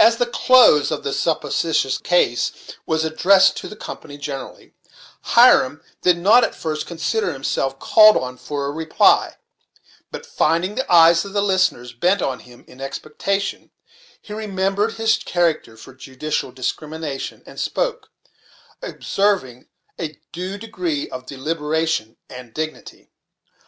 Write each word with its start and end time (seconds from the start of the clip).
As 0.00 0.16
the 0.16 0.26
close 0.26 0.90
of 0.90 1.04
this 1.04 1.20
supposititious 1.20 1.96
case 1.98 2.50
was 2.86 3.04
addressed 3.04 3.56
to 3.58 3.68
the 3.68 3.76
company 3.76 4.18
generally, 4.18 4.72
Hiram 5.20 5.80
did 6.02 6.18
not 6.18 6.42
at 6.42 6.56
first 6.56 6.88
consider 6.88 7.32
himself 7.32 7.78
called 7.78 8.16
on 8.16 8.36
for 8.36 8.66
a 8.66 8.72
reply; 8.72 9.36
but 10.10 10.26
finding 10.26 10.74
the 10.74 10.92
eyes 10.92 11.24
of 11.24 11.34
the 11.34 11.40
listeners 11.40 11.92
bent 11.92 12.20
on 12.20 12.40
him 12.40 12.64
in 12.66 12.80
expectation, 12.80 13.70
he 14.20 14.32
remembered 14.32 14.94
his 14.94 15.16
character 15.18 15.76
for 15.76 15.94
judicial 15.94 16.50
discrimination, 16.50 17.44
and 17.46 17.60
spoke, 17.60 18.08
observing 18.82 19.68
a 20.00 20.18
due 20.32 20.58
degree 20.58 21.08
of 21.10 21.26
deliberation 21.26 22.16
and 22.28 22.52
dignity. 22.54 23.08